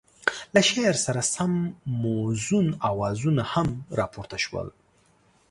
له 0.53 0.61
شعر 0.69 0.95
سره 1.05 1.21
سم 1.33 1.53
موزون 2.01 2.67
اوازونه 2.89 3.43
هم 3.53 3.69
را 3.97 4.05
پورته 4.13 4.37
شول. 4.45 4.67